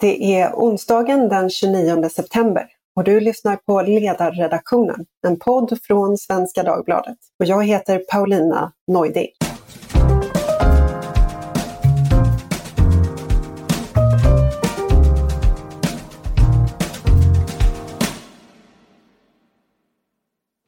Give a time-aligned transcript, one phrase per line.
[0.00, 2.66] Det är onsdagen den 29 september
[2.96, 7.16] och du lyssnar på Ledarredaktionen, en podd från Svenska Dagbladet.
[7.38, 9.28] Och jag heter Paulina Neuding.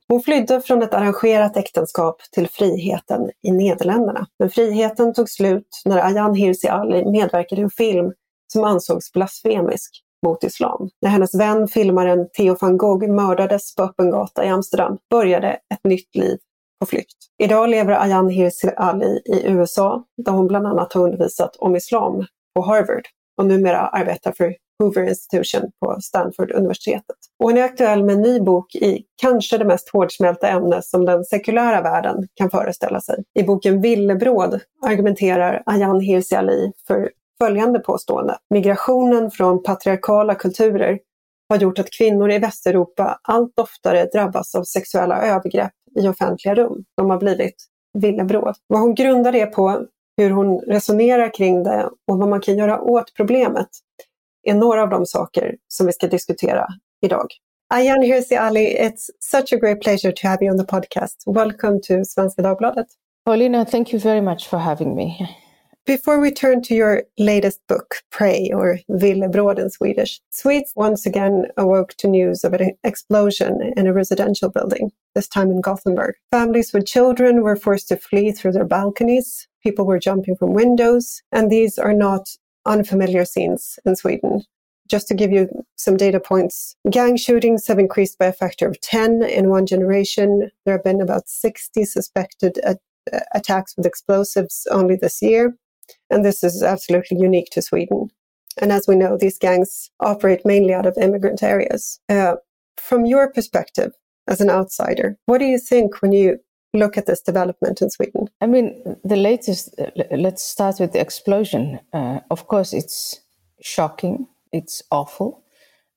[0.09, 4.27] Hon flydde från ett arrangerat äktenskap till friheten i Nederländerna.
[4.39, 8.13] Men friheten tog slut när Ayaan Hirsi Ali medverkade i en film
[8.53, 10.89] som ansågs blasfemisk mot islam.
[11.03, 15.85] När hennes vän, filmaren Theo van Gogh, mördades på öppen gata i Amsterdam började ett
[15.85, 16.39] nytt liv
[16.81, 17.17] på flykt.
[17.43, 22.27] Idag lever Ayaan Hirsi Ali i USA där hon bland annat har undervisat om islam
[22.55, 23.05] på Harvard
[23.39, 27.17] och numera arbetar för Hoover Institution på Stanford-universitetet.
[27.39, 31.05] Och hon är aktuell med en ny bok i kanske det mest hårdsmälta ämne som
[31.05, 33.25] den sekulära världen kan föreställa sig.
[33.39, 38.39] I boken Villebråd argumenterar Ayaan Hirsi Ali för följande påstående.
[38.51, 40.99] Migrationen från patriarkala kulturer
[41.49, 46.85] har gjort att kvinnor i Västeuropa allt oftare drabbas av sexuella övergrepp i offentliga rum.
[46.97, 47.55] De har blivit
[47.99, 48.55] villebråd.
[48.67, 52.81] Vad hon grundar det på, hur hon resonerar kring det och vad man kan göra
[52.81, 53.69] åt problemet
[54.43, 56.67] är några av de saker som vi ska diskutera
[57.03, 57.27] idag.
[57.75, 61.23] Ayaan Hirsi Ali, it's such a great pleasure to have you on the podcast.
[61.27, 62.87] Welcome to Svenska Dagbladet.
[63.25, 65.29] Paulina, thank you very much for having me.
[65.85, 71.47] Before we turn to your latest book, Prey, or Villebråd in Swedish, Swedes once again
[71.57, 76.15] awoke to news of an explosion in a residential building, this time in Gothenburg.
[76.31, 79.49] Families with children were forced to flee through their balconies.
[79.61, 82.29] People were jumping from windows, and these are not
[82.65, 84.45] unfamiliar scenes in Sweden.
[84.87, 88.81] Just to give you some data points, gang shootings have increased by a factor of
[88.83, 90.53] 10 in one generation.
[90.65, 92.75] There have been about 60 suspected uh,
[93.35, 95.57] attacks with explosives only this year.
[96.11, 98.11] And this is absolutely unique to Sweden.
[98.61, 102.01] And as we know, these gangs operate mainly out of immigrant areas.
[102.09, 102.37] Uh,
[102.77, 103.93] from your perspective
[104.29, 106.39] as an outsider, what do you think when you
[106.75, 108.29] look at this development in Sweden?
[108.41, 109.75] I mean, the latest,
[110.11, 111.81] let's start with the explosion.
[111.93, 113.21] Uh, of course, it's
[113.61, 115.45] shocking, it's awful,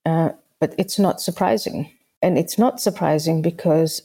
[0.06, 0.30] uh,
[0.60, 1.92] but it's not surprising.
[2.22, 4.02] And it's not surprising because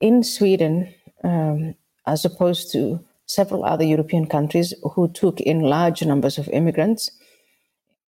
[0.00, 0.94] in Sweden,
[1.24, 1.74] um,
[2.06, 7.10] as opposed to several other European countries who took in large numbers of immigrants,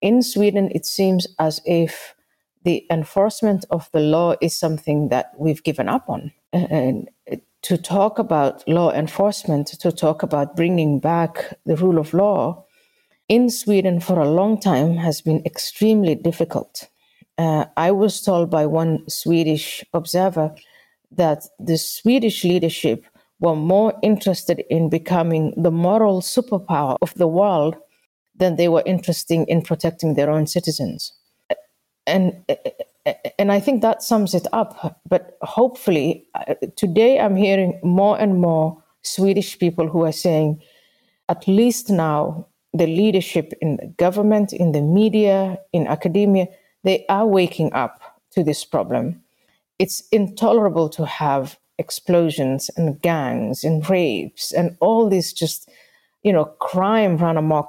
[0.00, 2.14] in Sweden, it seems as if
[2.64, 6.32] the enforcement of the law is something that we've given up on.
[6.52, 7.08] And
[7.62, 12.64] to talk about law enforcement, to talk about bringing back the rule of law
[13.28, 16.88] in Sweden for a long time has been extremely difficult.
[17.38, 20.54] Uh, I was told by one Swedish observer
[21.12, 23.04] that the Swedish leadership
[23.40, 27.76] were more interested in becoming the moral superpower of the world
[28.36, 31.12] than they were interested in protecting their own citizens.
[32.06, 32.44] And
[33.38, 35.00] and I think that sums it up.
[35.08, 40.60] But hopefully, uh, today I'm hearing more and more Swedish people who are saying,
[41.28, 46.46] at least now, the leadership in the government, in the media, in academia,
[46.84, 48.00] they are waking up
[48.32, 49.22] to this problem.
[49.78, 55.68] It's intolerable to have explosions and gangs and rapes and all this just
[56.22, 57.68] you know crime run amok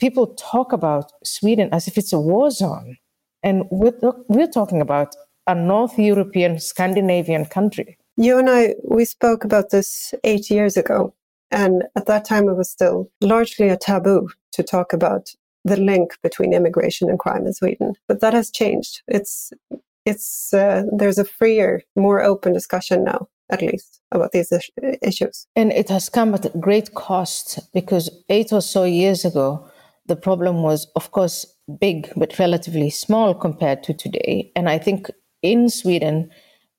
[0.00, 2.96] people talk about sweden as if it's a war zone
[3.44, 3.92] and we're,
[4.28, 5.14] we're talking about
[5.46, 7.98] a North European Scandinavian country.
[8.16, 11.14] You and I, we spoke about this eight years ago.
[11.50, 15.28] And at that time, it was still largely a taboo to talk about
[15.64, 17.94] the link between immigration and crime in Sweden.
[18.08, 19.02] But that has changed.
[19.06, 19.52] It's,
[20.06, 24.52] it's, uh, there's a freer, more open discussion now, at least, about these
[25.02, 25.46] issues.
[25.56, 29.68] And it has come at great cost because eight or so years ago,
[30.06, 31.46] the problem was, of course,
[31.80, 34.52] big but relatively small compared to today.
[34.54, 35.10] And I think
[35.42, 36.30] in Sweden,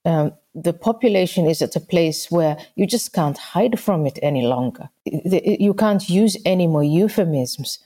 [0.06, 4.46] um, the population is at a place where you just can't hide from it any
[4.46, 4.90] longer.
[5.06, 7.80] You can't use any more euphemisms.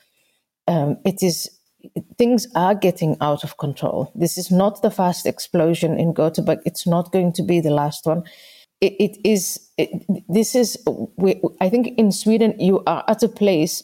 [0.67, 1.49] Um, it is
[2.17, 4.11] things are getting out of control.
[4.13, 6.59] This is not the fast explosion in Gothenburg.
[6.65, 8.23] It's not going to be the last one.
[8.81, 9.59] It, it is.
[9.77, 10.77] It, this is.
[11.17, 13.83] We, I think in Sweden you are at a place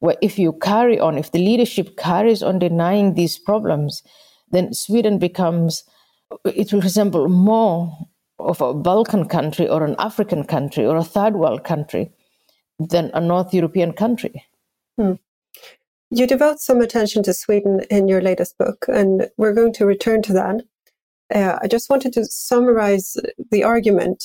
[0.00, 4.02] where if you carry on, if the leadership carries on denying these problems,
[4.50, 5.84] then Sweden becomes,
[6.44, 7.96] it will resemble more
[8.38, 12.12] of a Balkan country or an African country or a third world country
[12.78, 14.44] than a North European country.
[14.98, 15.14] Hmm.
[16.10, 20.22] You devote some attention to Sweden in your latest book, and we're going to return
[20.22, 20.62] to that.
[21.32, 23.16] Uh, I just wanted to summarize
[23.50, 24.24] the argument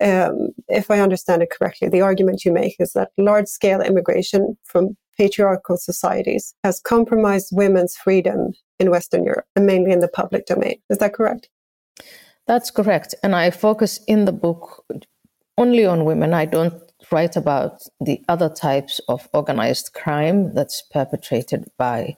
[0.00, 4.56] um, if I understand it correctly, the argument you make is that large scale immigration
[4.64, 10.46] from patriarchal societies has compromised women's freedom in Western Europe and mainly in the public
[10.46, 10.76] domain.
[10.88, 11.48] Is that correct?
[12.46, 13.14] That's correct.
[13.22, 14.84] And I focus in the book
[15.56, 16.32] only on women.
[16.32, 16.80] I don't
[17.10, 22.16] write about the other types of organized crime that's perpetrated by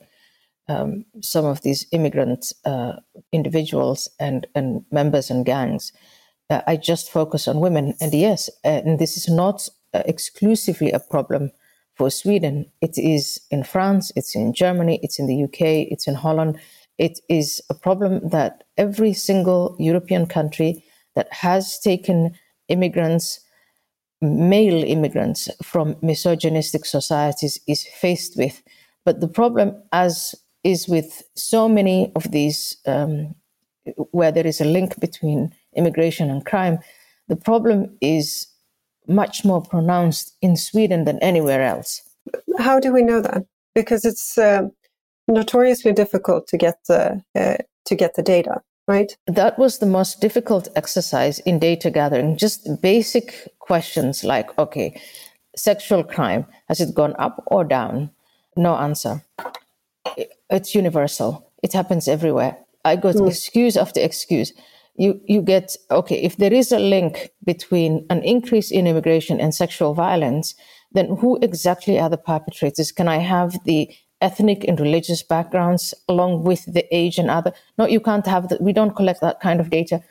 [0.70, 2.92] um, some of these immigrant uh,
[3.32, 5.92] individuals and, and members and gangs.
[6.48, 7.94] Uh, I just focus on women.
[8.00, 11.50] And yes, and this is not uh, exclusively a problem
[11.96, 12.66] for Sweden.
[12.80, 16.58] It is in France, it's in Germany, it's in the UK, it's in Holland.
[16.98, 20.84] It is a problem that every single European country
[21.14, 22.38] that has taken
[22.68, 23.40] immigrants
[24.22, 28.62] male immigrants from misogynistic societies is faced with.
[29.04, 30.34] But the problem, as
[30.64, 33.34] is with so many of these, um,
[34.10, 36.78] where there is a link between immigration and crime,
[37.28, 38.46] the problem is
[39.08, 42.02] much more pronounced in Sweden than anywhere else.
[42.58, 43.44] How do we know that?
[43.74, 44.62] Because it's uh,
[45.26, 48.60] notoriously difficult to get the uh, to get the data
[48.90, 49.16] right?
[49.28, 52.36] That was the most difficult exercise in data gathering.
[52.36, 55.00] Just basic questions like, okay,
[55.56, 58.10] sexual crime, has it gone up or down?
[58.56, 59.22] No answer.
[60.50, 61.52] It's universal.
[61.62, 62.56] It happens everywhere.
[62.84, 63.28] I got mm.
[63.28, 64.52] excuse after excuse.
[64.96, 69.54] You, you get, okay, if there is a link between an increase in immigration and
[69.54, 70.54] sexual violence,
[70.92, 72.92] then who exactly are the perpetrators?
[72.92, 77.86] Can I have the ethnic and religious backgrounds along with the age and other no
[77.86, 80.02] you can't have that we don't collect that kind of data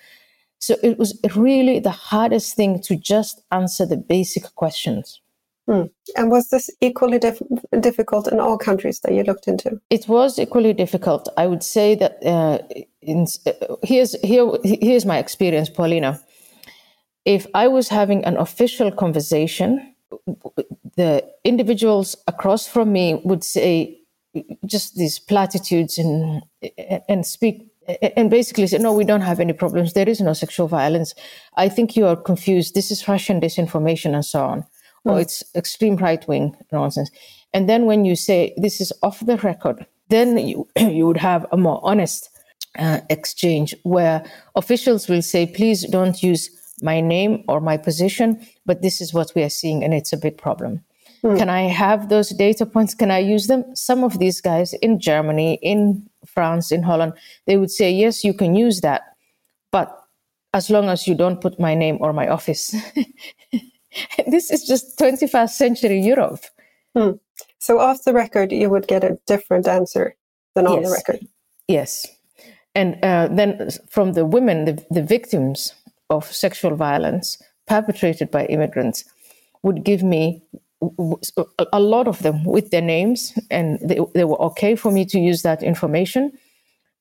[0.60, 5.22] so it was really the hardest thing to just answer the basic questions
[5.70, 5.84] hmm.
[6.16, 7.42] and was this equally dif-
[7.80, 11.96] difficult in all countries that you looked into it was equally difficult i would say
[11.96, 12.58] that uh,
[13.02, 16.20] in, uh, here's here here's my experience paulina
[17.26, 19.96] if i was having an official conversation
[20.96, 24.00] the individuals across from me would say
[24.66, 26.42] just these platitudes and
[27.08, 27.70] and speak
[28.16, 29.94] and basically say, no, we don't have any problems.
[29.94, 31.16] There is no sexual violence.
[31.56, 32.76] I think you are confused.
[32.76, 34.66] This is Russian disinformation and so on.
[35.06, 35.22] Or hmm.
[35.22, 37.10] it's extreme right wing nonsense.
[37.54, 41.46] And then when you say this is off the record, then you, you would have
[41.52, 42.30] a more honest
[42.78, 44.24] uh, exchange where
[44.56, 46.50] officials will say, please don't use
[46.82, 50.18] my name or my position, but this is what we are seeing and it's a
[50.18, 50.84] big problem.
[51.24, 51.38] Mm.
[51.38, 52.94] Can I have those data points?
[52.94, 53.66] Can I use them?
[53.76, 57.14] Some of these guys in Germany, in France, in Holland,
[57.46, 59.02] they would say, yes, you can use that.
[59.72, 59.96] But
[60.54, 62.76] as long as you don't put my name or my office.
[64.28, 66.44] this is just 21st century Europe.
[66.96, 67.20] Mm.
[67.60, 70.16] So off the record, you would get a different answer
[70.56, 70.90] than on yes.
[70.90, 71.28] the record.
[71.68, 72.08] Yes.
[72.76, 75.74] And uh, then from the women, the, the victims
[76.10, 79.06] of sexual violence perpetrated by immigrants,
[79.62, 80.42] would give me
[81.74, 85.20] a lot of them with their names, and they, they were okay for me to
[85.20, 86.32] use that information.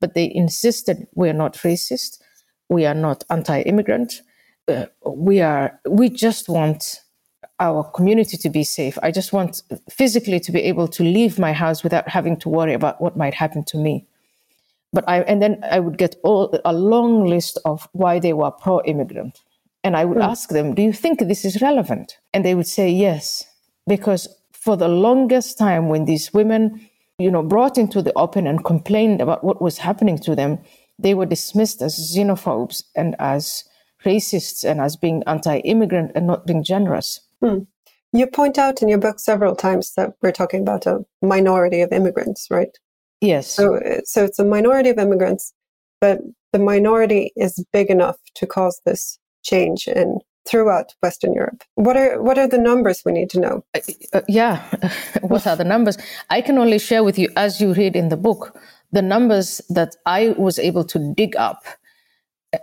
[0.01, 2.19] But they insisted we are not racist,
[2.69, 4.21] we are not anti-immigrant,
[4.69, 5.81] uh, we are.
[5.87, 7.01] We just want
[7.61, 8.99] our community to be safe.
[9.03, 12.75] I just want physically to be able to leave my house without having to worry
[12.75, 14.07] about what might happen to me.
[14.93, 18.51] But I and then I would get all, a long list of why they were
[18.51, 19.41] pro-immigrant.
[19.85, 20.25] And I would mm.
[20.25, 22.19] ask them, Do you think this is relevant?
[22.33, 23.45] And they would say yes
[23.87, 26.89] because for the longest time when these women
[27.19, 30.59] you know brought into the open and complained about what was happening to them
[30.99, 33.65] they were dismissed as xenophobes and as
[34.05, 37.59] racists and as being anti-immigrant and not being generous hmm.
[38.13, 41.93] you point out in your book several times that we're talking about a minority of
[41.93, 42.79] immigrants right
[43.21, 45.53] yes so so it's a minority of immigrants
[46.01, 46.21] but
[46.53, 51.63] the minority is big enough to cause this change in throughout Western Europe.
[51.75, 53.65] What are what are the numbers we need to know?
[53.75, 53.81] Uh,
[54.15, 54.63] uh yeah,
[55.21, 55.99] what are the numbers?
[56.31, 58.59] I can only share with you, as you read in the book,
[58.93, 61.65] the numbers that I was able to dig up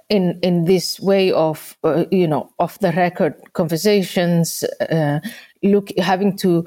[0.09, 5.19] in in this way of uh, you know off the record conversations, uh,
[5.63, 6.65] look having to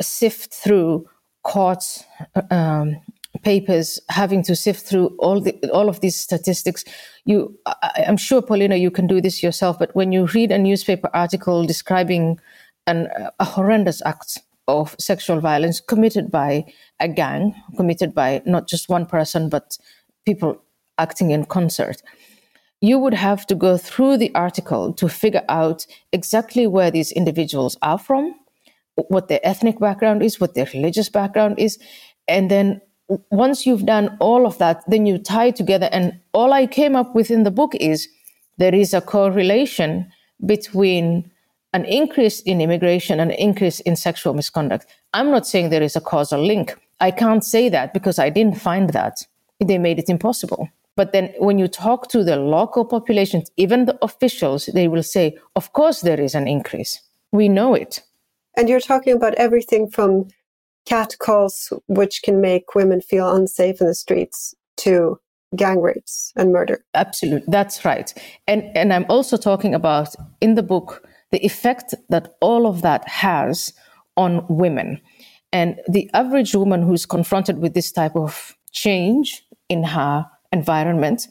[0.00, 1.06] sift through
[1.42, 2.04] courts.
[2.50, 2.96] Um,
[3.42, 6.84] papers having to sift through all the all of these statistics
[7.24, 10.58] you I, am sure paulina you can do this yourself but when you read a
[10.58, 12.38] newspaper article describing
[12.86, 16.64] an, a horrendous act of sexual violence committed by
[17.00, 19.78] a gang committed by not just one person but
[20.26, 20.62] people
[20.98, 22.02] acting in concert
[22.82, 27.78] you would have to go through the article to figure out exactly where these individuals
[27.80, 28.34] are from
[29.08, 31.78] what their ethnic background is what their religious background is
[32.28, 32.80] and then
[33.30, 35.88] once you've done all of that, then you tie together.
[35.92, 38.08] And all I came up with in the book is
[38.58, 40.10] there is a correlation
[40.44, 41.30] between
[41.74, 44.86] an increase in immigration, and an increase in sexual misconduct.
[45.14, 46.78] I'm not saying there is a causal link.
[47.00, 49.26] I can't say that because I didn't find that.
[49.58, 50.68] They made it impossible.
[50.96, 55.38] But then when you talk to the local populations, even the officials, they will say,
[55.56, 57.00] of course, there is an increase.
[57.32, 58.02] We know it.
[58.56, 60.28] And you're talking about everything from
[60.84, 65.18] catcalls, which can make women feel unsafe in the streets, to
[65.56, 66.84] gang rapes and murder.
[66.94, 67.46] Absolutely.
[67.48, 68.12] That's right.
[68.46, 73.08] And, and I'm also talking about in the book the effect that all of that
[73.08, 73.72] has
[74.16, 75.00] on women.
[75.52, 81.28] And the average woman who's confronted with this type of change in her environment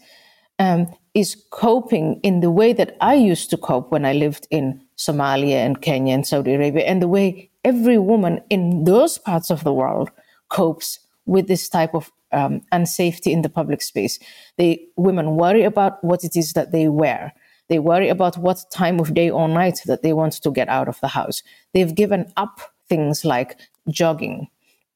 [0.60, 4.82] um, is coping in the way that I used to cope when I lived in
[4.98, 9.64] Somalia and Kenya and Saudi Arabia, and the way every woman in those parts of
[9.64, 10.12] the world
[10.50, 14.20] copes with this type of um, unsafety in the public space.
[14.58, 17.34] They women worry about what it is that they wear.
[17.68, 20.88] They worry about what time of day or night that they want to get out
[20.88, 21.42] of the house.
[21.74, 22.60] They've given up
[22.90, 23.58] things like
[23.90, 24.48] jogging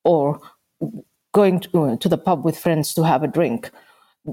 [0.04, 0.40] or
[1.34, 3.72] going to, uh, to the pub with friends to have a drink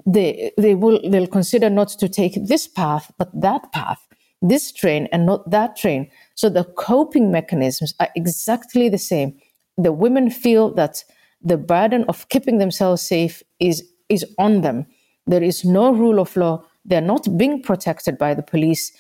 [0.07, 4.07] they they will they'll consider not to take this path but that path
[4.43, 6.11] this train and not that train.
[6.35, 9.39] So the coping mechanisms are exactly the same.
[9.79, 11.05] The women feel that
[11.41, 14.87] the burden of keeping themselves safe is is on them.
[15.27, 16.65] There is no rule of law.
[16.85, 18.93] They're not being protected by the police.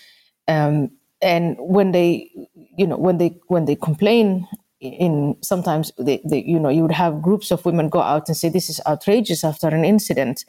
[0.49, 2.30] Um, and when they
[2.76, 4.46] you know when they when they complain
[4.80, 8.37] in sometimes they, they, you know you would have groups of women go out and
[8.37, 10.44] say this is outrageous after an incident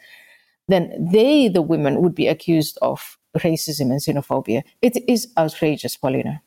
[0.67, 4.63] then they, the women, would be accused of racism and xenophobia.
[4.81, 6.41] It is outrageous, Paulina.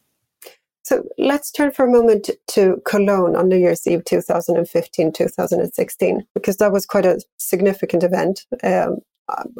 [0.84, 6.58] So let's turn for a moment to Cologne on New Year's Eve 2015 2016, because
[6.58, 8.46] that was quite a significant event.
[8.62, 9.00] Um,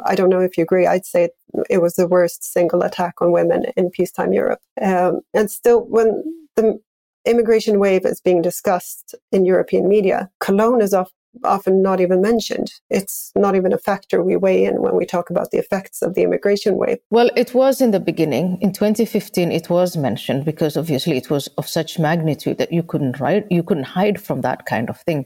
[0.05, 0.87] I don't know if you agree.
[0.87, 1.29] I'd say
[1.69, 4.61] it was the worst single attack on women in peacetime Europe.
[4.81, 6.23] Um, and still, when
[6.55, 6.79] the
[7.25, 11.11] immigration wave is being discussed in European media, Cologne is off,
[11.43, 12.71] often not even mentioned.
[12.89, 16.13] It's not even a factor we weigh in when we talk about the effects of
[16.13, 16.97] the immigration wave.
[17.09, 18.57] Well, it was in the beginning.
[18.61, 23.19] In 2015, it was mentioned because obviously it was of such magnitude that you couldn't
[23.19, 25.25] write, you couldn't hide from that kind of thing.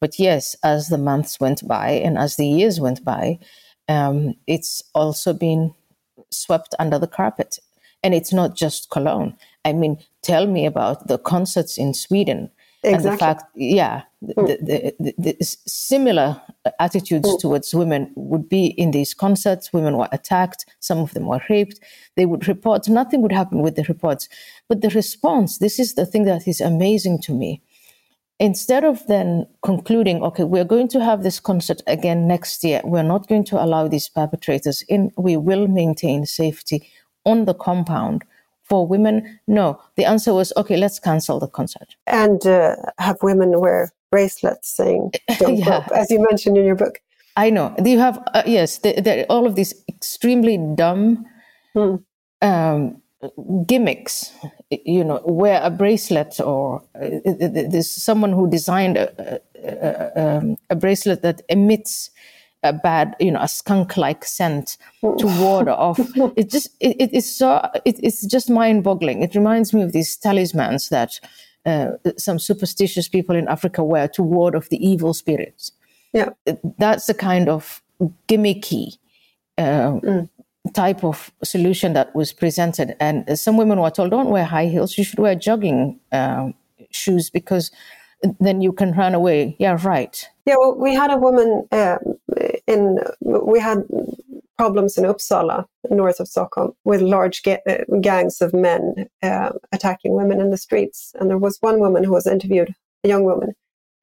[0.00, 3.38] But yes, as the months went by and as the years went by,
[3.88, 5.74] um, it's also been
[6.30, 7.58] swept under the carpet.
[8.02, 9.36] And it's not just Cologne.
[9.64, 12.50] I mean, tell me about the concerts in Sweden
[12.84, 13.10] Exactly.
[13.10, 14.46] And the fact, yeah, mm.
[14.46, 16.40] the, the, the, the, similar
[16.80, 17.40] attitudes mm.
[17.40, 19.72] towards women would be in these concerts.
[19.72, 21.78] Women were attacked, some of them were raped.
[22.16, 24.28] They would report, nothing would happen with the reports.
[24.68, 27.62] But the response, this is the thing that is amazing to me.
[28.40, 33.04] Instead of then concluding, okay, we're going to have this concert again next year, we're
[33.04, 36.88] not going to allow these perpetrators in, we will maintain safety
[37.24, 38.24] on the compound
[38.72, 39.38] for women?
[39.46, 39.78] No.
[39.96, 41.94] The answer was, okay, let's cancel the concert.
[42.06, 45.86] And uh, have women wear bracelets saying, don't yeah.
[45.94, 46.98] as you mentioned in your book.
[47.36, 47.74] I know.
[47.84, 51.26] You have, uh, yes, the, the, all of these extremely dumb
[51.74, 51.96] hmm.
[52.40, 53.02] um,
[53.66, 54.32] gimmicks.
[54.70, 57.10] You know, wear a bracelet, or uh,
[57.72, 62.10] there's someone who designed a, a, a, um, a bracelet that emits
[62.62, 65.98] a bad, you know, a skunk-like scent to ward off.
[66.36, 69.22] It just, it, it is so, it, it's just mind-boggling.
[69.22, 71.20] It reminds me of these talismans that
[71.66, 75.72] uh, some superstitious people in Africa wear to ward off the evil spirits.
[76.12, 76.30] Yeah,
[76.78, 77.82] that's the kind of
[78.28, 78.98] gimmicky
[79.56, 80.28] uh, mm.
[80.74, 82.96] type of solution that was presented.
[83.00, 84.98] And some women were told, "Don't wear high heels.
[84.98, 86.50] You should wear jogging uh,
[86.90, 87.70] shoes because."
[88.38, 89.56] then you can run away.
[89.58, 90.28] Yeah, right.
[90.46, 91.96] Yeah, well, we had a woman uh,
[92.66, 93.84] in, we had
[94.58, 100.14] problems in Uppsala, north of Stockholm, with large ga- uh, gangs of men uh, attacking
[100.14, 101.12] women in the streets.
[101.18, 103.54] And there was one woman who was interviewed, a young woman,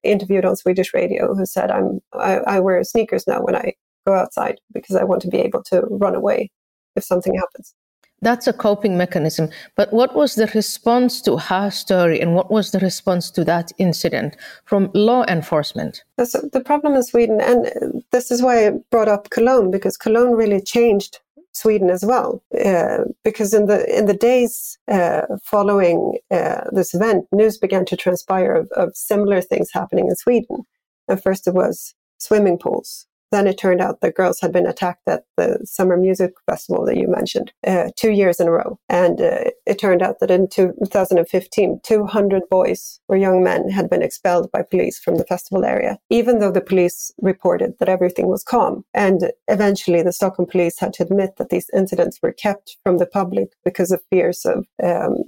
[0.04, 3.74] interviewed on Swedish radio, who said, "I'm I, I wear sneakers now when I
[4.06, 6.52] go outside because I want to be able to run away
[6.96, 7.74] if something happens."
[8.22, 9.50] That's a coping mechanism.
[9.76, 13.72] But what was the response to her story and what was the response to that
[13.78, 14.36] incident
[14.66, 16.04] from law enforcement?
[16.18, 17.40] That's the problem in Sweden.
[17.42, 21.20] And this is why I brought up Cologne, because Cologne really changed
[21.54, 22.42] Sweden as well.
[22.64, 27.98] Uh, because in the in the days uh, following uh, this event, news began to
[27.98, 30.66] transpire of, of similar things happening in Sweden.
[31.08, 35.08] And first it was swimming pools then it turned out the girls had been attacked
[35.08, 38.80] at the summer music festival that you mentioned uh, two years in a row.
[38.90, 44.02] And uh, it turned out that in 2015, 200 boys or young men had been
[44.02, 48.44] expelled by police from the festival area, even though the police reported that everything was
[48.44, 48.84] calm.
[48.94, 53.06] And eventually, the Stockholm police had to admit that these incidents were kept from the
[53.06, 55.24] public because of fears of um,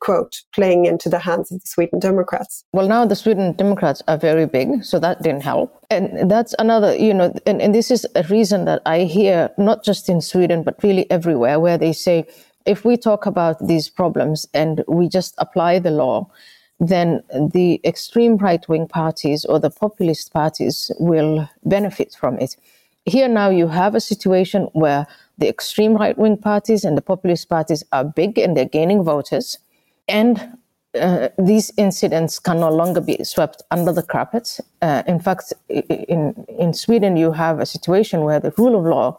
[0.00, 2.64] quote, playing into the hands of the Sweden Democrats.
[2.72, 5.76] Well, now the Sweden Democrats are very big, so that didn't help.
[5.90, 9.84] And that's another, you know, and, and this is a reason that I hear, not
[9.84, 12.26] just in Sweden, but really everywhere, where they say,
[12.66, 16.30] if we talk about these problems and we just apply the law,
[16.78, 17.22] then
[17.52, 22.56] the extreme right wing parties or the populist parties will benefit from it.
[23.04, 25.06] Here now you have a situation where
[25.38, 29.58] the extreme right wing parties and the populist parties are big and they're gaining voters.
[30.06, 30.58] And
[31.00, 34.58] uh, these incidents can no longer be swept under the carpet.
[34.82, 39.18] Uh, in fact, in, in Sweden, you have a situation where the rule of law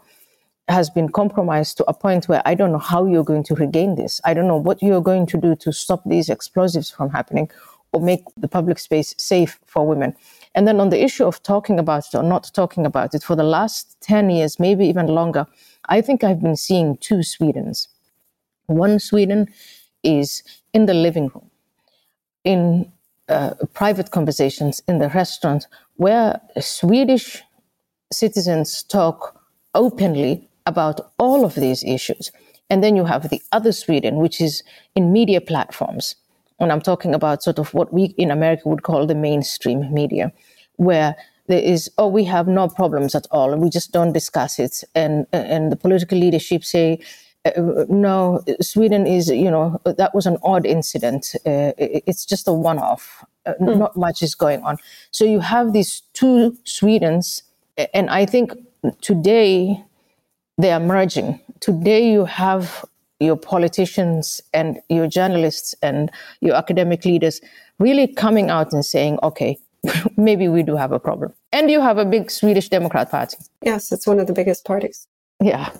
[0.68, 3.96] has been compromised to a point where I don't know how you're going to regain
[3.96, 4.22] this.
[4.24, 7.50] I don't know what you're going to do to stop these explosives from happening
[7.94, 10.16] or make the public space safe for women.
[10.56, 13.36] And then on the issue of talking about it or not talking about it, for
[13.36, 15.46] the last 10 years, maybe even longer,
[15.90, 17.88] I think I've been seeing two Swedens.
[18.68, 19.48] One Sweden
[20.04, 20.44] is
[20.74, 21.50] in the living room,
[22.44, 22.92] in
[23.28, 27.42] uh, private conversations in the restaurant, where Swedish
[28.12, 29.42] citizens talk
[29.74, 32.32] openly about all of these issues.
[32.70, 34.64] And then you have the other Sweden, which is
[34.96, 36.16] in media platforms.
[36.62, 40.32] And I'm talking about sort of what we in America would call the mainstream media,
[40.78, 41.16] where
[41.48, 44.84] there is, oh, we have no problems at all, and we just don't discuss it.
[44.94, 47.00] And and the political leadership say,
[47.46, 51.36] uh, no, Sweden is, you know, that was an odd incident.
[51.46, 53.26] Uh, it's just a one-off.
[53.46, 53.78] Uh, mm.
[53.78, 54.78] Not much is going on.
[55.10, 57.42] So you have these two Swedens,
[57.94, 58.54] and I think
[59.02, 59.84] today
[60.60, 61.40] they are merging.
[61.60, 62.86] Today you have
[63.22, 66.12] your politicians and your journalists and
[66.42, 67.40] your academic leaders
[67.80, 69.58] really coming out and saying, okay,
[70.18, 71.34] maybe we do have a problem.
[71.54, 73.38] And you have a big Swedish Democrat Party.
[73.64, 75.08] Yes, it's one of the biggest parties.
[75.42, 75.72] Yeah.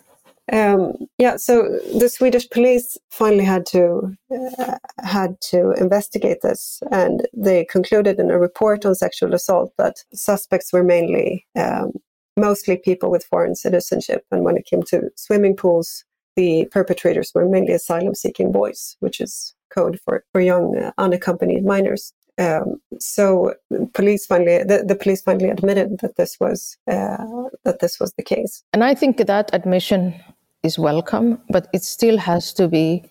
[0.52, 7.26] Um, yeah, so the Swedish police finally had to uh, had to investigate this, and
[7.32, 11.94] they concluded in a report on sexual assault that suspects were mainly um,
[12.36, 14.26] mostly people with foreign citizenship.
[14.32, 16.04] And when it came to swimming pools,
[16.36, 21.66] the perpetrators were mainly asylum seeking boys, which is code for, for young uh, unaccompanied
[21.66, 22.14] minors.
[22.38, 23.54] Um, so
[23.94, 28.24] police finally, the, the, police finally admitted that this was uh, that this was the
[28.24, 28.64] case.
[28.74, 30.16] And I think that admission
[30.64, 33.04] is welcome, but it still has to be.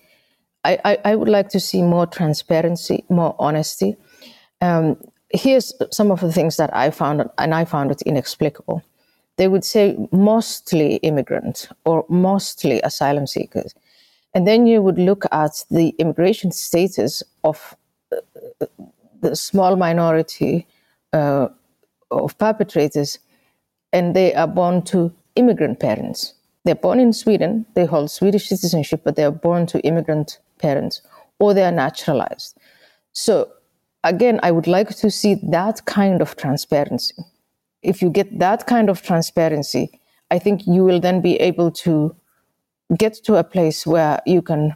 [0.63, 3.95] I, I, I would like to see more transparency, more honesty.
[4.59, 4.97] Um,
[5.33, 8.83] here's some of the things that I found, and I found it inexplicable
[9.37, 13.73] they would say mostly immigrant or mostly asylum seekers.
[14.33, 17.75] And then you would look at the immigration status of
[18.11, 18.65] uh,
[19.21, 20.67] the small minority
[21.13, 21.47] uh,
[22.09, 23.19] of perpetrators,
[23.93, 26.33] and they are born to immigrant parents.
[26.63, 31.01] They're born in Sweden, they hold Swedish citizenship, but they are born to immigrant parents,
[31.39, 32.57] or they are naturalized.
[33.13, 33.51] So,
[34.03, 37.15] again, I would like to see that kind of transparency
[37.83, 42.15] if you get that kind of transparency, I think you will then be able to
[42.97, 44.75] get to a place where you can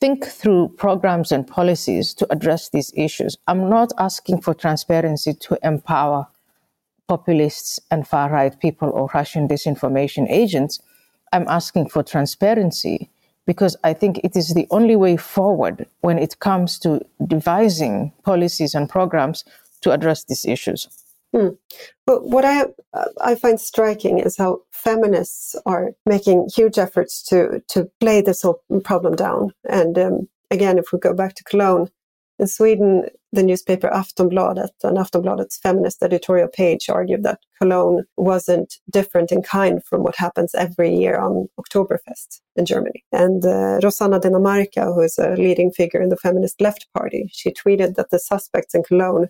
[0.00, 3.36] think through programs and policies to address these issues.
[3.46, 6.26] I'm not asking for transparency to empower
[7.08, 10.80] populists and far right people or Russian disinformation agents.
[11.32, 13.10] I'm asking for transparency
[13.46, 18.74] because I think it is the only way forward when it comes to devising policies
[18.74, 19.44] and programs
[19.82, 20.88] to address these issues.
[21.34, 21.48] Hmm.
[22.06, 22.66] But what I
[23.20, 28.62] I find striking is how feminists are making huge efforts to to play this whole
[28.84, 29.52] problem down.
[29.68, 31.88] And um, again, if we go back to Cologne,
[32.38, 39.30] in Sweden, the newspaper Aftonbladet and Aftonbladet's feminist editorial page argued that Cologne wasn't different
[39.30, 43.04] in kind from what happens every year on Oktoberfest in Germany.
[43.12, 47.52] And uh, Rosanna Dinamarca, who is a leading figure in the feminist left party, she
[47.52, 49.28] tweeted that the suspects in Cologne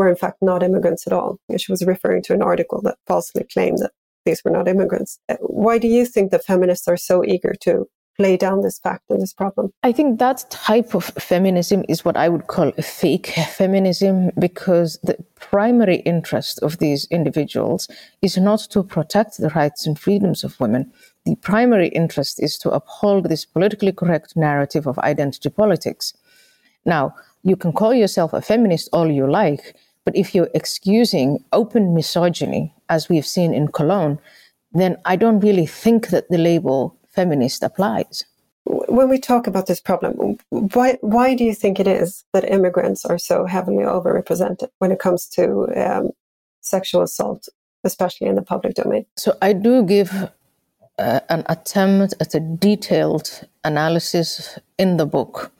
[0.00, 1.38] were in fact not immigrants at all.
[1.58, 3.92] She was referring to an article that falsely claimed that
[4.24, 5.18] these were not immigrants.
[5.28, 7.86] Uh, why do you think that feminists are so eager to
[8.16, 9.70] play down this fact and this problem?
[9.82, 15.16] I think that type of feminism is what I would call fake feminism because the
[15.36, 17.88] primary interest of these individuals
[18.22, 20.92] is not to protect the rights and freedoms of women.
[21.26, 26.14] The primary interest is to uphold this politically correct narrative of identity politics.
[26.84, 29.74] Now, you can call yourself a feminist all you like,
[30.10, 34.18] but if you're excusing open misogyny, as we've seen in Cologne,
[34.72, 38.24] then I don't really think that the label feminist applies.
[38.64, 43.04] When we talk about this problem, why, why do you think it is that immigrants
[43.04, 46.10] are so heavily overrepresented when it comes to um,
[46.60, 47.48] sexual assault,
[47.84, 49.06] especially in the public domain?
[49.16, 50.12] So I do give
[50.98, 55.52] uh, an attempt at a detailed analysis in the book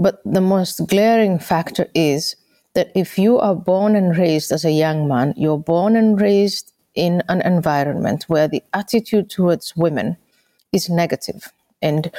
[0.00, 2.34] But the most glaring factor is
[2.74, 6.72] that if you are born and raised as a young man, you're born and raised
[6.94, 10.16] in an environment where the attitude towards women
[10.72, 11.52] is negative.
[11.82, 12.10] And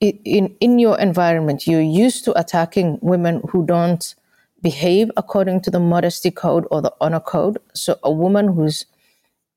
[0.00, 4.14] in in your environment you're used to attacking women who don't
[4.62, 7.58] behave according to the modesty code or the honor code.
[7.74, 8.86] So a woman who's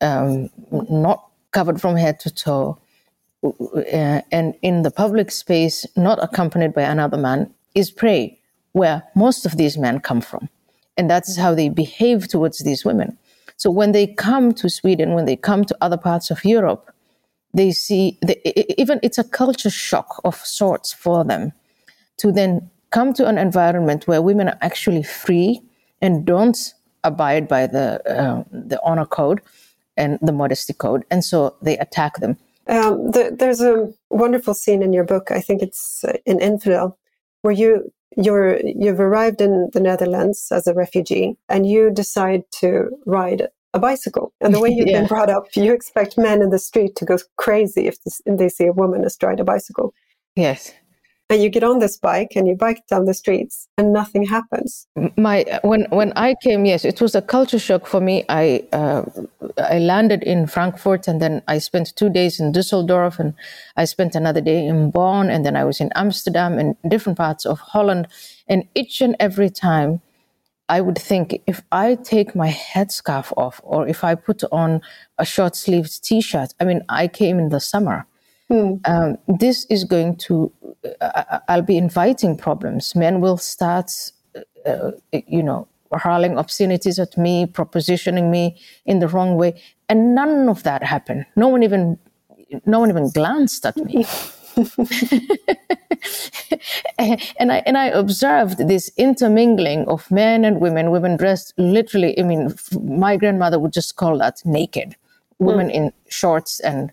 [0.02, 0.50] um,
[0.90, 2.78] not covered from head to toe
[3.44, 8.37] uh, and in the public space not accompanied by another man is prey
[8.78, 10.50] where most of these men come from
[10.98, 13.18] and that is how they behave towards these women
[13.58, 16.92] so when they come to sweden when they come to other parts of europe
[17.54, 18.20] they see
[18.78, 21.52] even it's a culture shock of sorts for them
[22.18, 25.62] to then come to an environment where women are actually free
[26.02, 29.42] and don't abide by the uh, the honor code
[29.96, 32.38] and the modesty code, and so they attack them.
[32.68, 35.32] Um, the, there's a wonderful scene in your book.
[35.32, 36.98] I think it's uh, in Infidel,
[37.42, 42.90] where you you're you've arrived in the Netherlands as a refugee, and you decide to
[43.06, 44.34] ride a bicycle.
[44.42, 45.00] And the way you've yeah.
[45.00, 48.66] been brought up, you expect men in the street to go crazy if they see
[48.66, 49.94] a woman astride a bicycle.
[50.36, 50.74] Yes.
[51.30, 54.88] And you get on this bike and you bike down the streets and nothing happens.
[55.18, 58.24] My when when I came, yes, it was a culture shock for me.
[58.30, 59.04] I uh,
[59.58, 63.34] I landed in Frankfurt and then I spent two days in Düsseldorf and
[63.76, 67.46] I spent another day in Bonn and then I was in Amsterdam and different parts
[67.46, 68.08] of Holland.
[68.48, 70.00] And each and every time
[70.70, 74.82] I would think if I take my headscarf off or if I put on
[75.18, 78.06] a short sleeved t shirt, I mean, I came in the summer.
[78.50, 78.88] Mm.
[78.88, 80.52] Um, this is going to,
[81.02, 82.96] uh, I'll be inviting problems.
[82.96, 83.92] Men will start,
[84.66, 89.62] uh, you know, hurling obscenities at me, propositioning me in the wrong way.
[89.90, 91.26] And none of that happened.
[91.36, 91.98] No one even,
[92.66, 94.06] no one even glanced at me.
[96.98, 102.20] and I and I observed this intermingling of men and women, women dressed literally.
[102.20, 104.96] I mean, my grandmother would just call that naked.
[105.40, 105.74] Women mm.
[105.74, 106.92] in shorts and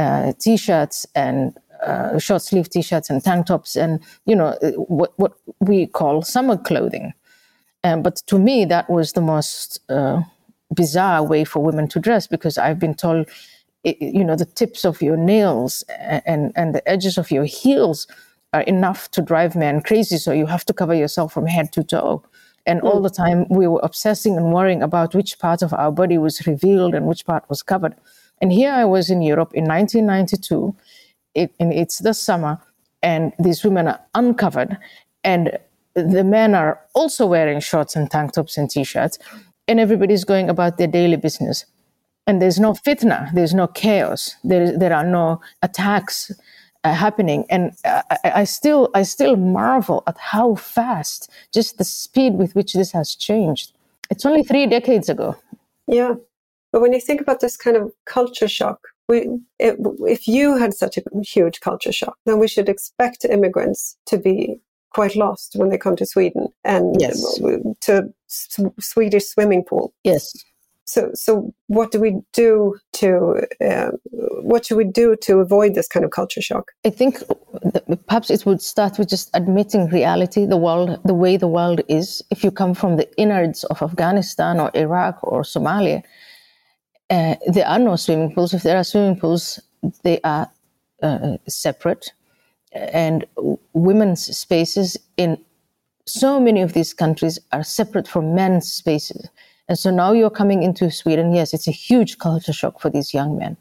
[0.00, 4.56] uh, t-shirts and uh, short sleeve t-shirts and tank tops, and you know
[4.88, 7.12] what what we call summer clothing.
[7.84, 10.22] Um, but to me, that was the most uh,
[10.74, 13.28] bizarre way for women to dress because I've been told
[13.84, 15.84] you know the tips of your nails
[16.26, 18.06] and and the edges of your heels
[18.52, 20.16] are enough to drive men crazy.
[20.16, 22.22] So you have to cover yourself from head to toe.
[22.66, 26.18] And all the time we were obsessing and worrying about which part of our body
[26.18, 27.94] was revealed and which part was covered
[28.40, 30.74] and here i was in europe in 1992
[31.34, 32.58] it, and it's the summer
[33.02, 34.76] and these women are uncovered
[35.24, 35.58] and
[35.94, 39.18] the men are also wearing shorts and tank tops and t-shirts
[39.68, 41.64] and everybody's going about their daily business
[42.26, 46.30] and there's no fitna, there's no chaos, there, there are no attacks
[46.84, 47.44] uh, happening.
[47.50, 52.54] And uh, I, I, still, I still marvel at how fast, just the speed with
[52.54, 53.72] which this has changed.
[54.10, 55.36] It's only three decades ago.
[55.86, 56.14] Yeah.
[56.72, 59.28] But when you think about this kind of culture shock, we,
[59.58, 64.18] it, if you had such a huge culture shock, then we should expect immigrants to
[64.18, 64.60] be
[64.92, 67.38] quite lost when they come to Sweden and yes.
[67.80, 69.92] to Swedish swimming pool.
[70.04, 70.32] Yes.
[70.84, 73.90] So, so what do we do to uh,
[74.42, 76.72] what should we do to avoid this kind of culture shock?
[76.84, 77.22] I think
[78.08, 82.24] perhaps it would start with just admitting reality, the world, the way the world is.
[82.30, 86.02] If you come from the innards of Afghanistan or Iraq or Somalia,
[87.10, 88.54] uh, there are no swimming pools.
[88.54, 89.60] If there are swimming pools,
[90.02, 90.50] they are
[91.02, 92.12] uh, separate,
[92.72, 93.26] and
[93.72, 95.38] women's spaces in
[96.06, 99.28] so many of these countries are separate from men's spaces.
[99.68, 101.32] And so now you're coming into Sweden.
[101.32, 103.56] Yes, it's a huge culture shock for these young men.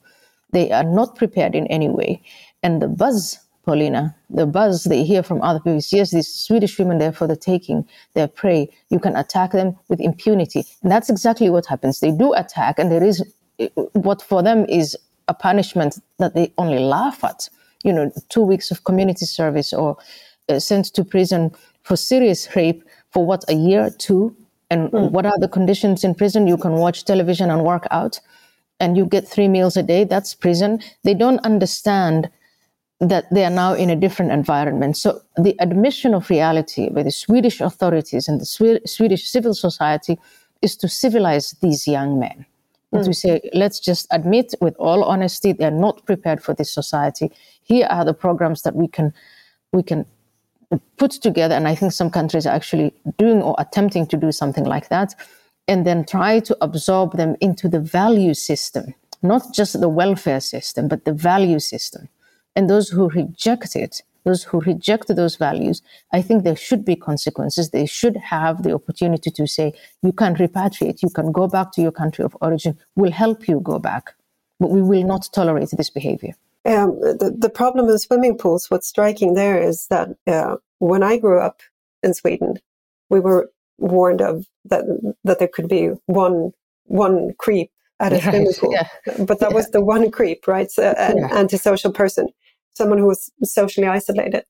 [0.52, 2.24] They are not prepared in any way.
[2.64, 6.80] And the buzz, Paulina, the buzz they hear from other people is yes, these Swedish
[6.80, 8.70] women, they're for the taking, they're prey.
[8.90, 10.66] You can attack them with impunity.
[10.82, 12.00] And that's exactly what happens.
[12.00, 13.24] They do attack, and there is
[13.94, 17.50] what for them is a punishment that they only laugh at.
[17.84, 19.98] You know, two weeks of community service or
[20.50, 21.52] uh, sent to prison
[21.84, 24.36] for serious rape for what, a year, two?
[24.70, 25.12] and mm.
[25.12, 28.20] what are the conditions in prison you can watch television and work out
[28.80, 32.30] and you get three meals a day that's prison they don't understand
[33.00, 37.12] that they are now in a different environment so the admission of reality by the
[37.12, 40.18] swedish authorities and the Swe- swedish civil society
[40.62, 42.46] is to civilize these young men
[42.92, 43.14] and to hmm.
[43.14, 48.06] say let's just admit with all honesty they're not prepared for this society here are
[48.06, 49.14] the programs that we can
[49.72, 50.06] we can
[50.98, 54.66] put together, and I think some countries are actually doing or attempting to do something
[54.66, 55.16] like that,
[55.68, 60.88] and then try to absorb them into the value system, not just the welfare system,
[60.88, 62.10] but the value system.
[62.56, 66.96] And those who reject it those who reject those values, I think there should be
[66.96, 67.70] consequences.
[67.70, 71.82] They should have the opportunity to say, you can repatriate, you can go back to
[71.82, 74.14] your country of origin, we'll help you go back,
[74.60, 76.34] but we will not tolerate this behavior.
[76.66, 81.18] Um, the, the problem in swimming pools, what's striking there is that uh, when I
[81.18, 81.62] grew up
[82.04, 82.56] in Sweden,
[83.10, 84.84] we were warned of that
[85.24, 86.52] that there could be one
[86.86, 88.88] one creep at a right, swimming pool, yeah.
[89.26, 89.56] but that yeah.
[89.56, 90.70] was the one creep, right?
[90.70, 91.34] So, an yeah.
[91.34, 92.28] antisocial person,
[92.80, 94.44] someone who was socially isolated.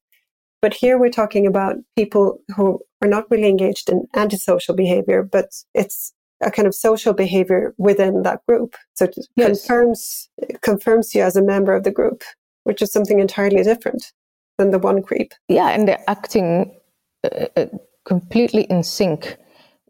[0.61, 5.49] But here we're talking about people who are not really engaged in antisocial behavior, but
[5.73, 8.75] it's a kind of social behavior within that group.
[8.93, 9.47] So it yes.
[9.47, 10.29] confirms
[10.61, 12.23] confirms you as a member of the group,
[12.63, 14.13] which is something entirely different
[14.57, 15.33] than the one creep.
[15.47, 16.79] Yeah, and they're acting
[17.23, 17.65] uh, uh
[18.05, 19.37] completely in sync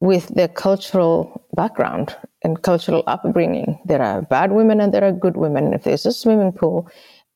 [0.02, 3.80] with their cultural background and cultural upbringing.
[3.86, 5.74] There are bad women and there are good women.
[5.74, 6.90] If there's a swimming pool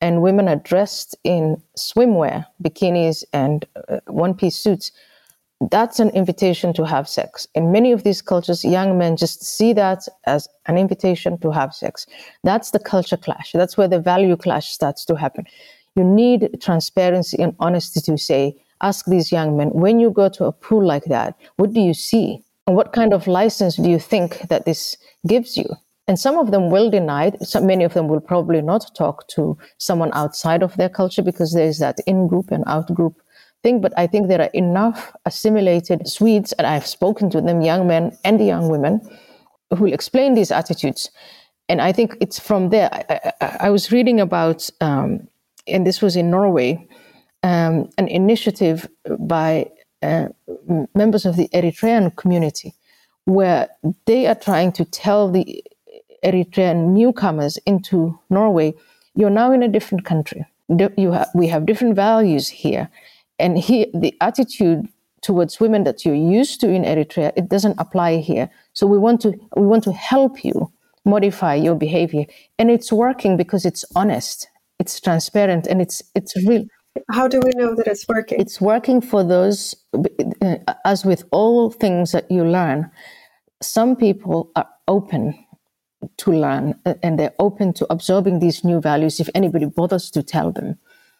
[0.04, 4.92] and women are dressed in swimwear, bikinis, and uh, one piece suits,
[5.70, 7.48] that's an invitation to have sex.
[7.54, 11.72] In many of these cultures, young men just see that as an invitation to have
[11.72, 12.06] sex.
[12.42, 13.52] That's the culture clash.
[13.52, 15.46] That's where the value clash starts to happen.
[15.96, 20.44] You need transparency and honesty to say, ask these young men, when you go to
[20.44, 22.44] a pool like that, what do you see?
[22.66, 25.68] And what kind of license do you think that this gives you?
[26.06, 27.42] And some of them will deny it.
[27.46, 31.54] So many of them will probably not talk to someone outside of their culture because
[31.54, 33.14] there's that in group and out group
[33.62, 33.80] thing.
[33.80, 38.16] But I think there are enough assimilated Swedes, and I've spoken to them, young men
[38.22, 39.00] and young women,
[39.70, 41.10] who will explain these attitudes.
[41.70, 42.90] And I think it's from there.
[42.92, 45.26] I, I, I was reading about, um,
[45.66, 46.86] and this was in Norway,
[47.42, 48.86] um, an initiative
[49.18, 49.70] by
[50.02, 50.28] uh,
[50.94, 52.74] members of the Eritrean community,
[53.24, 53.70] where
[54.04, 55.64] they are trying to tell the
[56.24, 58.74] Eritrean newcomers into Norway,
[59.14, 60.44] you're now in a different country.
[60.70, 62.88] Ha- we have different values here,
[63.38, 64.88] and here the attitude
[65.20, 68.48] towards women that you're used to in Eritrea it doesn't apply here.
[68.72, 70.72] So we want to we want to help you
[71.04, 72.24] modify your behavior,
[72.58, 76.64] and it's working because it's honest, it's transparent, and it's it's real.
[77.10, 78.40] How do we know that it's working?
[78.40, 79.74] It's working for those,
[80.40, 82.90] uh, as with all things that you learn,
[83.60, 85.34] some people are open
[86.18, 90.52] to learn and they're open to absorbing these new values if anybody bothers to tell
[90.52, 90.78] them.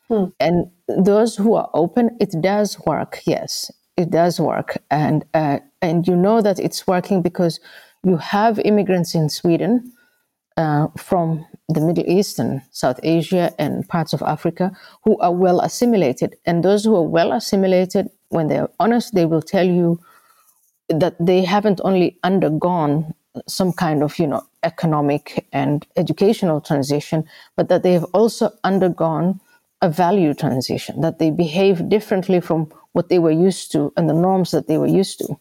[0.08, 0.24] Hmm.
[0.40, 3.20] And those who are open, it does work.
[3.24, 4.76] Yes, it does work.
[4.90, 7.60] And, uh, and you know that it's working because
[8.04, 9.92] you have immigrants in Sweden
[10.56, 15.60] uh, from the Middle East and South Asia and parts of Africa who are well
[15.60, 16.36] assimilated.
[16.44, 19.98] And those who are well assimilated, when they're honest, they will tell you
[20.88, 23.14] that they haven't only undergone
[23.46, 27.24] some kind of, you know, economic and educational transition,
[27.56, 29.40] but that they have also undergone
[29.82, 34.14] a value transition, that they behave differently from what they were used to and the
[34.14, 35.36] norms that they were used to.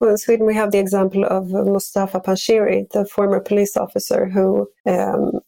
[0.00, 4.68] Well, in Sweden, we have the example of Mustafa Panshiri, the former police officer who
[4.86, 5.40] um,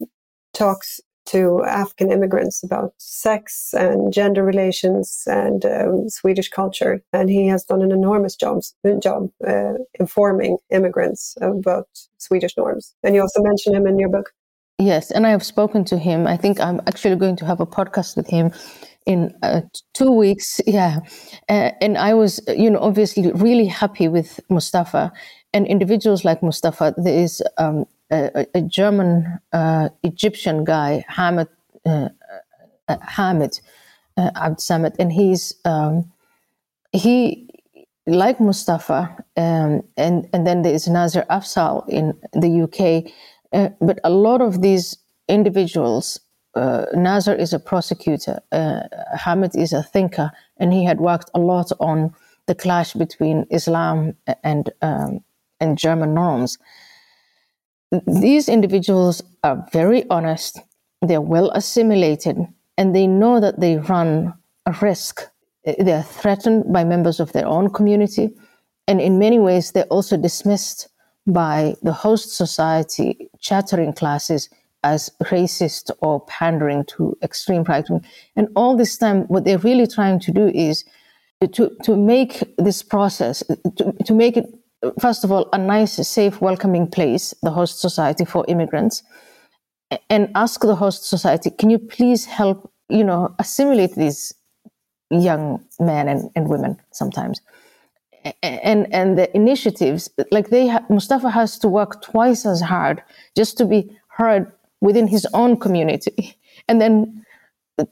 [0.55, 7.03] talks to African immigrants about sex and gender relations and um, Swedish culture.
[7.13, 8.63] And he has done an enormous job,
[9.01, 11.89] job uh, informing immigrants about
[12.19, 12.95] Swedish norms.
[13.03, 14.33] And you also mention him in your book.
[14.79, 16.27] Yes, and I have spoken to him.
[16.27, 18.53] I think I'm actually going to have a podcast with him
[19.07, 19.63] in uh,
[19.95, 20.61] two weeks.
[20.67, 21.01] Yeah.
[21.49, 25.13] Uh, and I was, you know, obviously really happy with Mustafa
[25.53, 26.95] and individuals like Mustafa.
[26.97, 31.49] There is um, a, German uh, Egyptian guy, Hamed,
[31.87, 32.09] uh,
[32.89, 33.61] uh, Hamed
[34.17, 36.11] uh, Abdel-Samad, and he's, um,
[36.93, 37.49] he,
[38.07, 43.13] like Mustafa, um, and, and then there is Nazir Afzal in the UK.
[43.53, 44.97] Uh, but a lot of these
[45.29, 46.21] individuals
[46.55, 48.81] uh, Nazir is a prosecutor, uh,
[49.17, 52.15] Hamed is a thinker, and he had worked a lot on
[52.47, 55.21] the clash between Islam and um,
[55.61, 56.59] and German norms.
[58.07, 60.61] These individuals are very honest,
[61.01, 62.37] they're well assimilated,
[62.77, 64.35] and they know that they run
[64.67, 65.23] a risk.
[65.65, 68.31] They're threatened by members of their own community,
[68.87, 70.89] and in many ways, they're also dismissed
[71.27, 74.49] by the host society, chattering classes,
[74.83, 78.05] as racist or pandering to extreme right wing.
[78.37, 80.85] And all this time, what they're really trying to do is
[81.53, 83.43] to, to make this process,
[83.77, 84.47] to, to make it,
[85.01, 89.03] first of all, a nice, safe, welcoming place, the host society for immigrants,
[90.11, 94.35] and ask the host society, can you please help, you know, assimilate these
[95.11, 97.41] young men and, and women sometimes?
[98.43, 103.03] and and the initiatives like they ha- Mustafa has to work twice as hard
[103.37, 106.37] just to be heard within his own community.
[106.69, 107.25] And then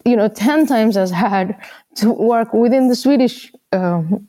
[0.05, 1.55] you know, 10 times as hard
[1.97, 4.27] to work within the Swedish um,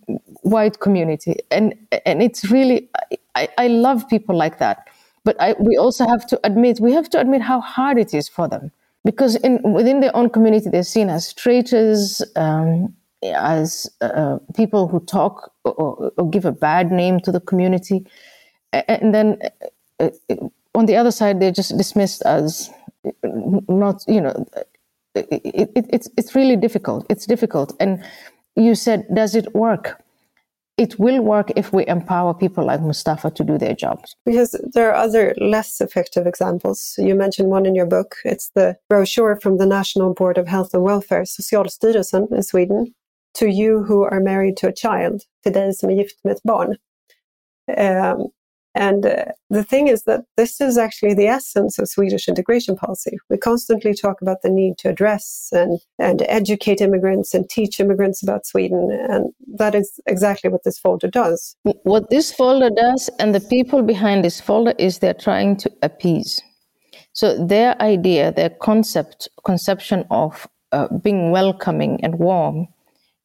[0.48, 1.36] white community.
[1.52, 1.74] And,
[2.06, 2.90] and it's really,
[3.36, 4.88] I, I love people like that.
[5.24, 8.30] But I, we also have to admit, we have to admit how hard it is
[8.30, 8.72] for them.
[9.04, 15.00] Because in, within their own community, they're seen as traitors, um, as uh, people who
[15.02, 18.06] talk or, or, give a bad name to the community.
[18.74, 19.40] And then
[20.00, 20.10] uh,
[20.76, 22.70] on the other side, they're just dismissed as
[23.24, 24.46] not, you know,
[25.16, 25.42] it,
[25.76, 27.06] it, it's, it's really difficult.
[27.10, 27.76] It's difficult.
[27.80, 28.04] And
[28.56, 30.02] you said, does it work?
[30.78, 34.16] It will work if we empower people like Mustafa to do their jobs.
[34.26, 36.94] Because there are other less effective examples.
[37.00, 38.16] You mentioned one in your book.
[38.24, 42.94] It's the brochure from the National Board of Health and Welfare, Socialstyrelsen in Sweden,
[43.34, 46.76] to you who are married to a child, till som är gift med ett barn.
[47.78, 48.32] Um,
[48.78, 53.18] and uh, the thing is that this is actually the essence of Swedish integration policy.
[53.28, 58.22] We constantly talk about the need to address and, and educate immigrants and teach immigrants
[58.22, 58.92] about Sweden.
[59.10, 61.56] And that is exactly what this folder does.
[61.84, 66.40] What this folder does, and the people behind this folder, is they're trying to appease.
[67.14, 72.68] So their idea, their concept, conception of uh, being welcoming and warm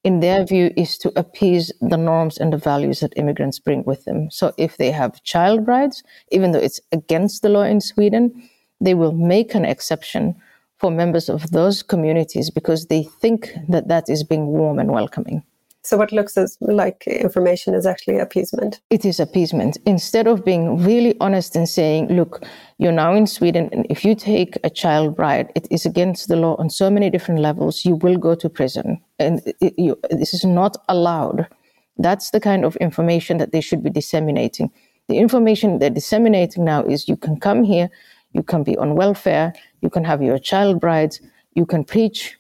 [0.05, 4.05] in their view, is to appease the norms and the values that immigrants bring with
[4.05, 4.31] them.
[4.31, 8.49] So if they have child brides, even though it's against the law in Sweden,
[8.81, 10.35] they will make an exception
[10.79, 15.45] for members of those communities because they think that that is being warm and welcoming.
[15.85, 18.81] So, what looks as like information is actually appeasement?
[18.90, 19.79] It is appeasement.
[19.85, 22.45] Instead of being really honest and saying, look,
[22.79, 26.37] you're now in Sweden, and if you take a child bride, it is against the
[26.37, 29.01] law on so many different levels, you will go to prison.
[29.18, 31.49] And it, you, this is not allowed.
[31.99, 34.71] That's the kind of information that they should be disseminating.
[35.09, 37.90] The information they're disseminating now is you can come here,
[38.33, 41.21] you can be on welfare, you can have your child brides,
[41.55, 42.38] you can preach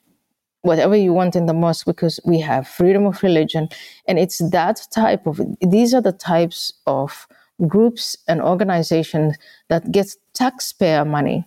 [0.62, 3.68] whatever you want in the mosque because we have freedom of religion.
[4.08, 7.26] And it's that type of, these are the types of
[7.66, 9.36] groups and organizations
[9.68, 11.44] that get taxpayer money.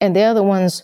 [0.00, 0.82] And they are the ones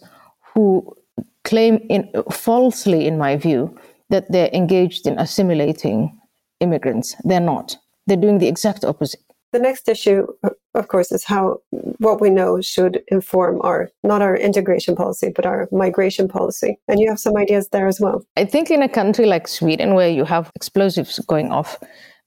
[0.54, 0.96] who
[1.44, 3.76] claim in, falsely, in my view,
[4.10, 6.18] that they're engaged in assimilating
[6.60, 7.16] immigrants.
[7.24, 7.76] They're not.
[8.06, 9.20] They're doing the exact opposite.
[9.52, 10.26] The next issue,
[10.74, 15.44] of course, is how what we know should inform our, not our integration policy, but
[15.44, 16.78] our migration policy.
[16.88, 18.24] And you have some ideas there as well.
[18.36, 21.78] I think in a country like Sweden, where you have explosives going off,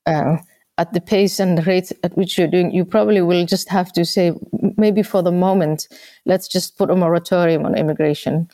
[0.06, 0.38] uh,
[0.78, 3.92] at the pace and the rate at which you're doing, you probably will just have
[3.94, 4.34] to say,
[4.78, 5.88] maybe for the moment,
[6.26, 8.50] let's just put a moratorium on immigration.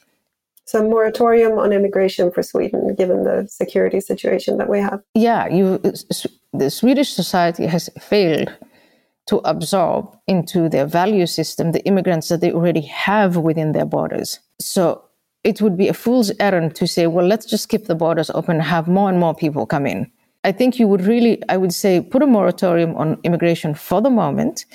[0.66, 5.02] So, moratorium on immigration for Sweden, given the security situation that we have.
[5.16, 5.82] Yeah, you
[6.54, 8.52] the Swedish society has failed
[9.28, 14.40] to absorb into their value system the immigrants that they already have within their borders.
[14.60, 15.04] So
[15.44, 18.58] it would be a fool's errand to say, well, let's just keep the borders open
[18.58, 20.12] and have more and more people come in.
[20.44, 24.10] I think you would really, I would say, put a moratorium on immigration for the
[24.10, 24.66] moment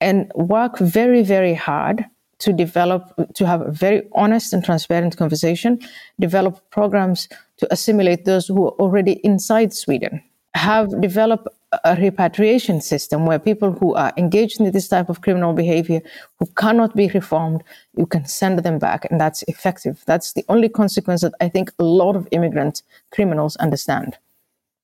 [0.00, 2.06] and work very, very hard
[2.38, 5.78] to develop, to have a very honest and transparent conversation,
[6.18, 7.28] develop programs
[7.58, 10.22] to assimilate those who are already inside Sweden
[10.54, 11.48] have developed
[11.84, 16.00] a repatriation system where people who are engaged in this type of criminal behavior
[16.38, 17.62] who cannot be reformed
[17.96, 21.70] you can send them back and that's effective that's the only consequence that i think
[21.78, 22.82] a lot of immigrant
[23.12, 24.18] criminals understand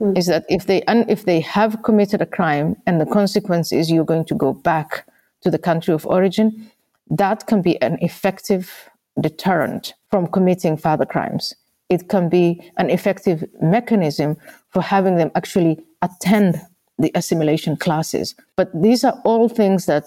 [0.00, 0.16] mm.
[0.16, 3.90] is that if they un- if they have committed a crime and the consequence is
[3.90, 5.04] you're going to go back
[5.40, 6.70] to the country of origin
[7.10, 8.88] that can be an effective
[9.20, 11.56] deterrent from committing further crimes
[11.88, 14.36] it can be an effective mechanism
[14.70, 16.60] for having them actually attend
[16.98, 18.34] the assimilation classes.
[18.56, 20.04] But these are all things that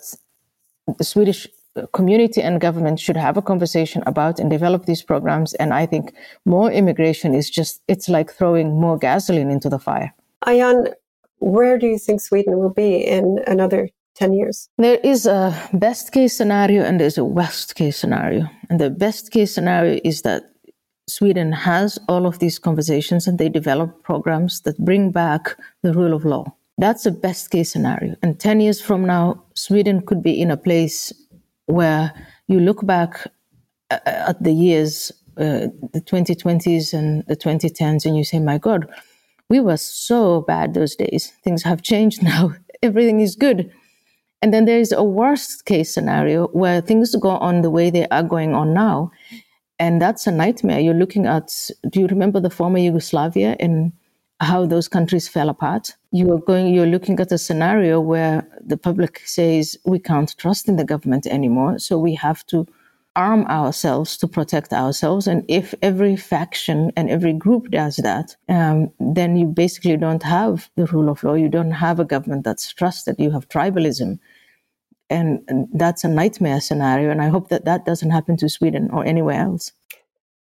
[0.97, 1.47] the Swedish
[1.93, 5.53] community and government should have a conversation about and develop these programs.
[5.55, 6.13] And I think
[6.45, 10.13] more immigration is just, it's like throwing more gasoline into the fire.
[10.45, 10.93] Ayaan,
[11.37, 14.67] where do you think Sweden will be in another 10 years?
[14.77, 18.49] There is a best case scenario and there's a worst case scenario.
[18.69, 20.43] And the best case scenario is that
[21.09, 26.13] Sweden has all of these conversations and they develop programs that bring back the rule
[26.13, 26.45] of law.
[26.77, 28.15] That's the best case scenario.
[28.21, 31.11] And 10 years from now, Sweden could be in a place
[31.65, 32.13] where
[32.47, 33.27] you look back
[33.91, 38.89] uh, at the years, uh, the 2020s and the 2010s, and you say, my God,
[39.49, 41.33] we were so bad those days.
[41.43, 42.53] Things have changed now.
[42.81, 43.71] Everything is good.
[44.41, 48.07] And then there is a worst case scenario where things go on the way they
[48.07, 49.11] are going on now.
[49.79, 50.79] And that's a nightmare.
[50.79, 53.93] You're looking at, do you remember the former Yugoslavia and
[54.41, 55.95] how those countries fell apart?
[56.11, 60.67] You are going, you're looking at a scenario where the public says we can't trust
[60.67, 61.79] in the government anymore.
[61.79, 62.67] So we have to
[63.15, 65.27] arm ourselves to protect ourselves.
[65.27, 70.69] And if every faction and every group does that, um, then you basically don't have
[70.75, 71.33] the rule of law.
[71.33, 73.15] You don't have a government that's trusted.
[73.17, 74.19] You have tribalism.
[75.09, 75.39] And,
[75.73, 77.11] that's a nightmare scenario.
[77.11, 79.71] And I hope that that doesn't happen to Sweden or anywhere else.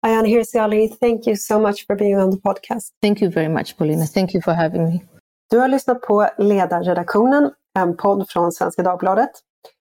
[0.06, 2.92] Ayaan Hirsi thank you so much for being on the podcast.
[3.02, 4.06] Thank you very much, Paulina.
[4.06, 5.02] Thank you for having me.
[5.50, 9.32] Du har lyssnat på Ledarredaktionen, en podd från Svenska Dagbladet.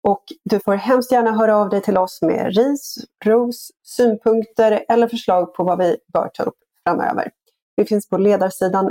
[0.02, 5.08] Och du får hemskt gärna höra av dig till oss med ris, ros, synpunkter eller
[5.08, 7.30] förslag på vad vi bör ta upp framöver.
[7.80, 8.90] Vi finns på ledarsidan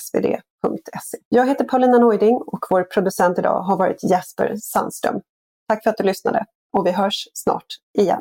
[0.00, 1.18] svd.se.
[1.28, 5.20] Jag heter Paulina Neuding och vår producent idag har varit Jesper Sandström.
[5.68, 7.66] Tack för att du lyssnade och vi hörs snart
[7.98, 8.20] igen.